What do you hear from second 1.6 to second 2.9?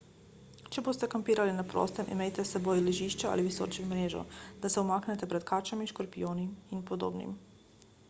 prostem imejte s seboj